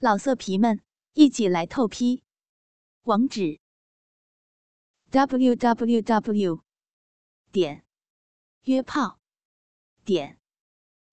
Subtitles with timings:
[0.00, 0.80] 老色皮们，
[1.14, 2.22] 一起来透批！
[3.02, 3.58] 网址
[5.10, 6.62] ：w w w
[7.50, 7.84] 点
[8.62, 9.18] 约炮
[10.04, 10.38] 点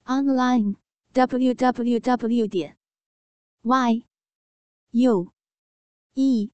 [0.03, 0.75] online
[1.13, 2.77] w w w 点
[3.63, 4.05] y
[4.92, 5.33] u
[6.13, 6.52] e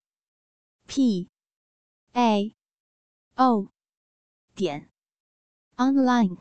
[0.87, 1.29] p
[2.13, 2.55] a
[3.35, 3.73] o
[4.55, 4.89] 点
[5.75, 6.37] online。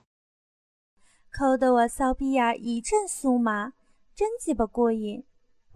[1.33, 3.73] 抠得我骚逼眼一阵酥麻，
[4.15, 5.25] 真鸡巴过瘾！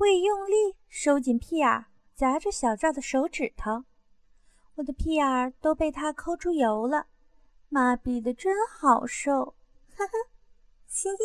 [0.05, 3.85] 会用力收紧屁眼，夹着小赵的手指头，
[4.75, 7.07] 我的屁眼都被他抠出油了。
[7.71, 9.55] 妈逼的真好受，
[9.97, 10.13] 哈哈，
[10.87, 11.17] 嘻嘻。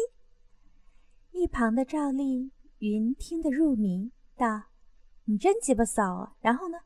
[1.31, 4.47] 一旁的赵丽云听得入迷，道
[5.27, 6.77] ：“你真鸡巴骚啊！”然后呢？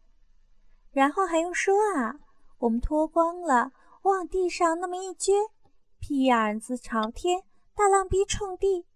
[0.94, 2.20] 然后还用说啊？
[2.58, 3.72] 我们脱光了，
[4.02, 5.52] 往地上那么一撅，
[6.00, 7.44] 屁眼子朝天，
[7.76, 8.88] 大浪逼冲地，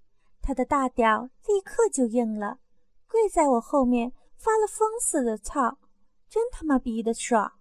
[0.42, 2.58] 他的大屌立刻就硬了。
[3.20, 5.80] 跪在我后面发了疯似的操，
[6.30, 7.52] 真他妈逼的爽！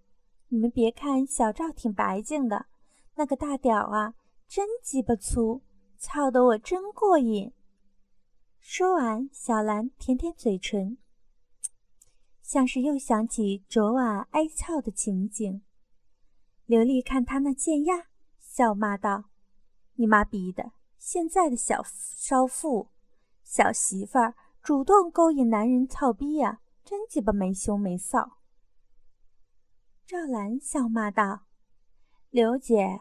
[0.49, 2.67] 你们别看小赵挺白净的，
[3.15, 4.13] 那个大屌啊，
[4.47, 5.63] 真鸡巴粗，
[5.97, 7.51] 操得我真过瘾。
[8.59, 10.99] 说完，小兰舔舔嘴唇，
[12.43, 15.63] 像是又想起昨晚挨操的情景。
[16.67, 18.03] 刘丽看他那贱样，
[18.39, 19.23] 笑骂道
[19.97, 22.89] ：“你妈逼的，现在的小少妇、
[23.43, 24.35] 小媳妇儿。”
[24.67, 28.31] 主动勾引男人操逼呀，真鸡巴没羞没臊！
[30.05, 31.45] 赵兰笑骂道
[32.31, 32.99] ：“刘姐，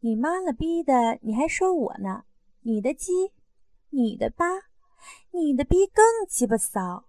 [0.00, 2.24] 你妈了逼的，你还说我呢？
[2.60, 3.32] 你的鸡，
[3.88, 4.44] 你的疤，
[5.30, 7.06] 你的逼更鸡巴骚！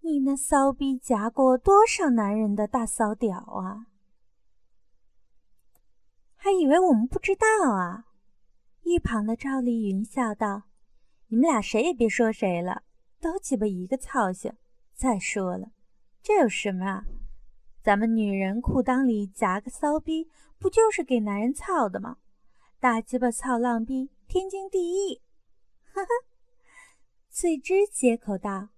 [0.00, 3.88] 你那骚逼夹过多少男人的大骚屌啊？
[6.34, 8.06] 还以为我们不知道啊！”
[8.84, 10.62] 一旁的赵丽云笑道
[11.28, 12.84] ：“你们俩谁也别说谁了。”
[13.22, 14.52] 都鸡巴一个操性！
[14.96, 15.70] 再说了，
[16.24, 17.04] 这有什么啊？
[17.80, 20.28] 咱们女人裤裆里夹个骚逼，
[20.58, 22.16] 不就是给男人操的吗？
[22.80, 25.22] 大鸡巴操浪逼，天经地义！
[25.84, 26.08] 哈哈。
[27.30, 28.70] 翠芝接口道：“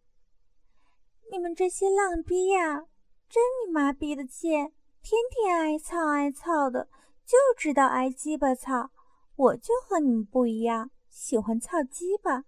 [1.33, 2.85] 你们这些浪逼呀，
[3.31, 4.73] 真你妈逼的贱！
[5.03, 6.91] 天天挨操挨操的，
[7.25, 8.91] 就知道挨鸡巴操。
[9.37, 12.45] 我就和你们不一样，喜欢操鸡巴。”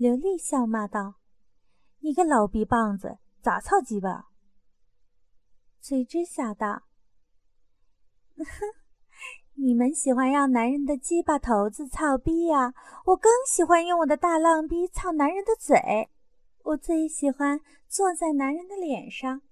[0.00, 1.16] 刘丽笑骂道
[2.00, 4.30] ：“你个老逼棒子，咋操鸡巴？”
[5.78, 6.84] 翠之笑道
[8.38, 8.46] ：“哼，
[9.56, 12.72] 你们喜欢让男人的鸡巴头子操逼呀，
[13.04, 16.08] 我更喜欢用我的大浪逼操男人的嘴。
[16.62, 19.42] 我最喜欢坐在男人的脸上，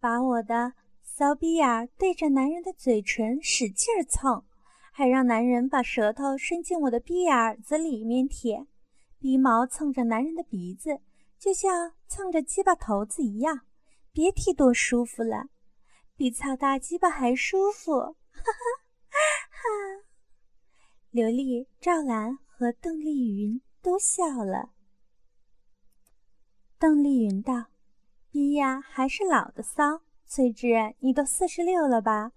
[0.00, 4.44] 把我的骚逼眼对着男人的嘴唇使劲蹭，
[4.92, 8.68] 还让男人把舌头伸进我的逼眼子里面舔。”
[9.24, 11.00] 鼻毛蹭着男人的鼻子，
[11.38, 13.60] 就像蹭着鸡巴头子一样，
[14.12, 15.46] 别提多舒服了，
[16.14, 18.00] 比操大鸡巴还舒服！
[18.00, 19.16] 哈哈
[19.48, 20.04] 哈！
[21.10, 24.72] 刘丽、赵兰和邓丽云都笑了。
[26.78, 27.68] 邓丽云道
[28.30, 30.02] ：“逼呀，还是老的骚。
[30.26, 32.32] 翠芝，你都四十六了吧？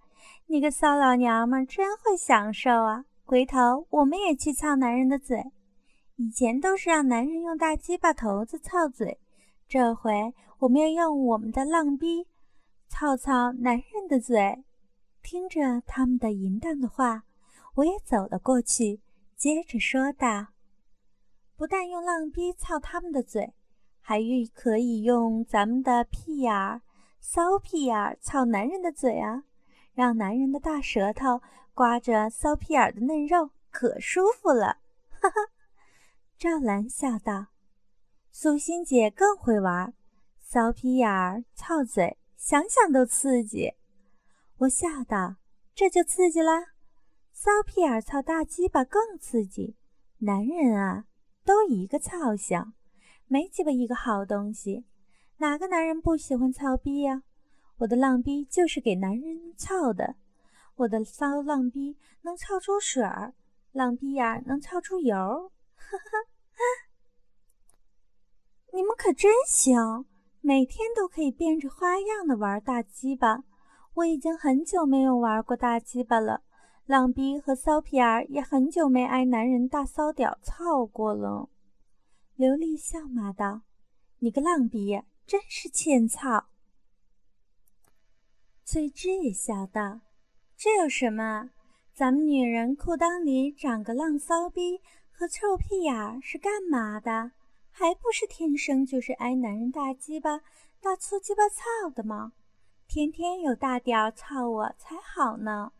[0.45, 3.03] 你个骚老娘们真会享受啊！
[3.25, 5.51] 回头我们也去操男人的嘴。”
[6.19, 9.19] 以前都是让男人用大鸡巴头子操嘴，
[9.67, 12.25] 这回我们要用我们的浪逼
[12.88, 14.63] 操操男人的嘴。
[15.22, 17.23] 听着他们的淫荡的话，
[17.75, 19.00] 我也走了过去，
[19.35, 20.47] 接着说道
[21.55, 23.53] ：“不但用浪逼操他们的嘴，
[23.99, 24.19] 还
[24.55, 26.81] 可以用咱们的屁眼儿、
[27.19, 29.44] 骚屁眼儿操男人的嘴啊，
[29.94, 31.44] 让男人的大舌头
[31.75, 34.78] 刮着骚屁眼的嫩肉，可舒服了。”
[35.22, 35.35] 哈哈。
[36.39, 37.47] 赵兰笑道
[38.31, 39.95] ：“素心姐更会玩，
[40.39, 43.73] 骚屁眼儿、操嘴，想想都刺激。”
[44.59, 45.37] 我笑道
[45.73, 46.67] ：“这就刺激啦，
[47.33, 49.77] 骚屁眼儿、操大鸡巴更刺激。
[50.19, 51.05] 男人啊，
[51.43, 52.71] 都一个操性，
[53.25, 54.85] 没鸡巴一个好东西。
[55.37, 57.23] 哪个男人不喜欢操逼呀？
[57.78, 60.17] 我的浪逼就是给男人操的，
[60.75, 63.33] 我的骚浪逼能操出水儿，
[63.72, 66.28] 浪逼眼能操出油。”呵呵，
[68.74, 70.06] 你们可真行，
[70.41, 73.44] 每天都可以变着花样的玩大鸡巴。
[73.96, 76.44] 我已经很久没有玩过大鸡巴了，
[76.85, 81.50] 浪逼和骚皮儿也很久没挨男人大骚屌操过了。
[82.35, 83.62] 刘丽笑骂道
[84.20, 86.46] ：“你个浪逼，真是欠操。”
[88.64, 90.02] 翠芝也笑道
[90.56, 91.50] ：“这有什么？
[91.96, 94.82] 咱们女人裤裆里长个浪骚逼。”
[95.19, 97.31] 和臭屁眼儿是干嘛的？
[97.72, 100.41] 还不是天生就是挨男人大鸡巴、
[100.79, 102.34] 大粗鸡巴操的吗？
[102.87, 105.72] 天天有大屌操我才好呢，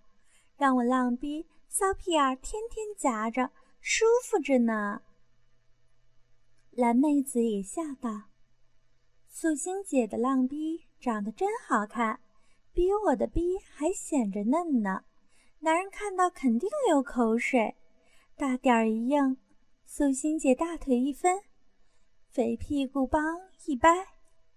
[0.58, 5.04] 让我浪逼骚屁眼天天夹着，舒服着呢。
[6.72, 8.24] 蓝妹子也笑道
[9.30, 12.20] ：“素心姐的浪逼长得真好看，
[12.74, 15.04] 比我的逼还显着嫩呢，
[15.60, 17.76] 男人看到肯定流口水。
[18.38, 19.36] 大点儿一样，
[19.84, 21.42] 素心姐大腿一分，
[22.30, 23.90] 肥屁股帮一掰，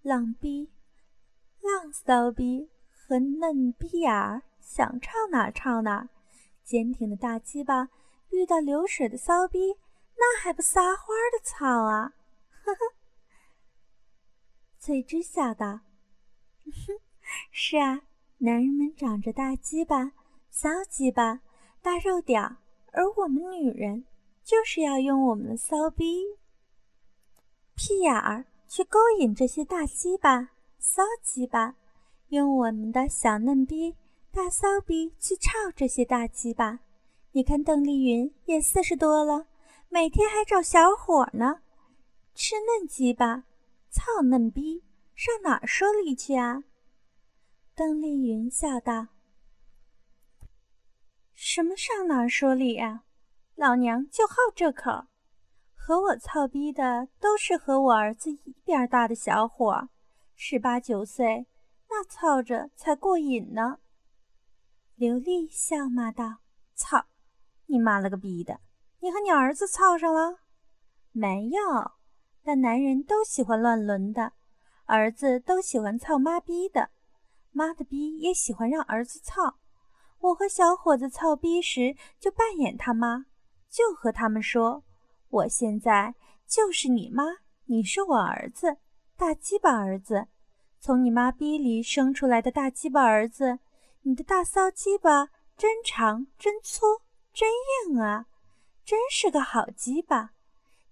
[0.02, 0.70] 浪逼。”
[1.62, 6.10] 浪骚逼和嫩逼眼儿，想唱哪唱哪。
[6.62, 7.88] 坚挺的大鸡巴
[8.28, 9.76] 遇到流水的骚逼，
[10.14, 12.12] 那还不撒欢的操啊！
[12.62, 12.80] 呵呵。
[14.78, 15.80] 翠芝笑道
[16.64, 17.00] ：“哼，
[17.50, 18.02] 是啊，
[18.38, 20.12] 男人们长着大鸡巴、
[20.50, 21.40] 骚鸡巴、
[21.80, 22.56] 大肉屌，
[22.92, 24.04] 而我们女人
[24.42, 26.24] 就是要用我们的骚逼、
[27.74, 30.50] 屁眼儿去勾引这些大鸡巴。”
[30.82, 31.76] 骚鸡巴，
[32.28, 33.96] 用我们的小嫩逼、
[34.32, 36.80] 大骚逼去操这些大鸡巴。
[37.32, 39.46] 你看邓丽云也四十多了，
[39.90, 41.60] 每天还找小伙呢，
[42.34, 43.44] 吃嫩鸡巴，
[43.90, 44.82] 操嫩逼，
[45.14, 46.64] 上哪儿说理去啊？
[47.74, 49.08] 邓丽云笑道
[51.42, 53.04] ：“什么上哪儿说理啊？
[53.54, 55.06] 老娘就好这口，
[55.74, 59.88] 和我操逼的都是和我儿子一边大的小伙。”
[60.36, 61.46] 十八九岁，
[61.88, 63.78] 那操着才过瘾呢。
[64.96, 66.40] 刘丽笑骂道
[66.76, 67.06] ：“操，
[67.68, 68.60] 你妈了个逼的！
[68.98, 70.40] 你和你儿子操上了？
[71.10, 71.92] 没有，
[72.44, 74.34] 但男人都喜欢乱伦的，
[74.84, 76.90] 儿子都喜欢操妈逼的，
[77.50, 79.56] 妈的逼也喜欢让儿子操。
[80.20, 83.26] 我和小伙子操逼时，就扮演他妈，
[83.68, 84.84] 就和他们说：
[85.30, 86.14] 我现在
[86.46, 87.24] 就是你妈，
[87.66, 88.76] 你是我儿子。”
[89.16, 90.28] 大鸡巴儿子，
[90.80, 93.58] 从你妈逼里生出来的大鸡巴儿子，
[94.02, 96.86] 你的大骚鸡巴真长、真粗、
[97.32, 97.50] 真
[97.86, 98.26] 硬啊，
[98.82, 100.32] 真是个好鸡巴！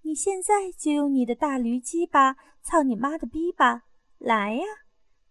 [0.02, 3.84] 你现在就用你的大驴鸡巴操你妈的逼吧，
[4.18, 4.64] 来呀，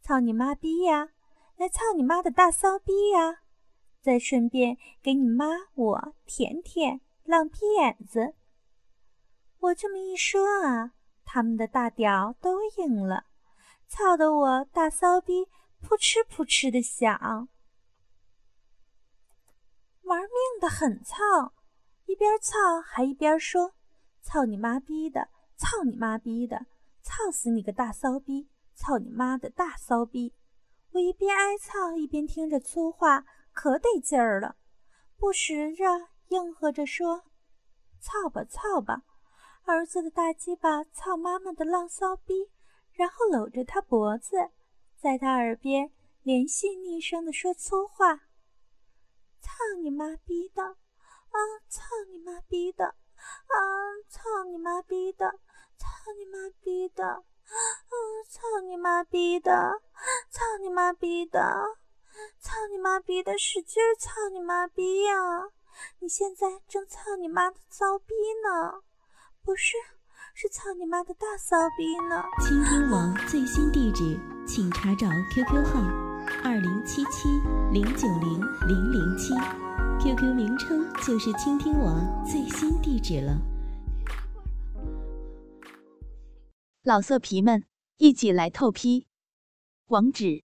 [0.02, 1.10] 操你妈逼呀，
[1.56, 3.42] 来操你妈的大骚逼呀！
[4.02, 5.46] 再顺便给你妈
[5.76, 8.34] 我舔舔浪屁眼子。
[9.60, 10.94] 我这么一说啊。
[11.30, 13.26] 他们的大屌都硬了，
[13.86, 15.50] 操得我大骚逼
[15.82, 17.50] 扑哧扑哧的响，
[20.04, 21.52] 玩命的很操，
[22.06, 23.74] 一边操还一边说
[24.24, 25.28] ：“操你妈逼的，
[25.58, 26.66] 操你妈逼的，
[27.04, 30.34] 操死你个大骚逼，操你妈的大骚逼！”
[30.94, 33.26] 我一边挨操一边听着粗话，
[33.58, 34.56] 可得劲儿了，
[35.18, 35.84] 不时着
[36.28, 37.24] 应和着说
[38.00, 39.02] ：“操吧，操吧。”
[39.66, 42.52] 儿子的大鸡巴操妈妈的浪骚逼，
[42.92, 44.52] 然后搂着他脖子，
[44.96, 48.28] 在他耳边连续昵声的说粗话
[49.42, 49.52] ：“操
[49.82, 50.62] 你妈逼的！
[50.62, 51.38] 啊，
[51.68, 52.86] 操你妈逼的！
[52.86, 53.58] 啊，
[54.08, 55.40] 操你妈逼的！
[55.80, 57.04] 操你妈逼的！
[57.08, 57.24] 啊，
[58.30, 59.82] 操你妈逼的！
[60.30, 61.42] 操你妈逼的！
[62.40, 63.38] 操你妈逼的！
[63.38, 65.14] 使劲操你妈逼呀！
[66.00, 68.82] 你现在正操你妈的骚逼呢！”
[69.44, 69.78] 不是，
[70.34, 72.24] 是操你妈的大骚逼呢！
[72.42, 75.80] 倾听网最新地址，请查找 QQ 号
[76.44, 77.30] 二零七七
[77.72, 79.34] 零九零零零七
[80.02, 83.38] ，QQ 名称就是倾听网最新地址了。
[86.84, 87.66] 老色皮们，
[87.98, 89.08] 一起来透批，
[89.88, 90.44] 网址